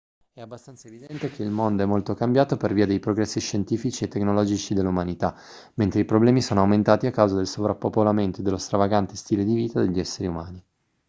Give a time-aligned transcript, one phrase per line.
[0.33, 4.07] è abbastanza evidente che il mondo è molto cambiato per via dei progressi scientifici e
[4.07, 5.37] tecnologici dell'umanità
[5.75, 9.79] mentre i problemi sono aumentati a causa del sovrappopolamento e dello stravagante stile di vita
[9.79, 10.63] degli esseri umani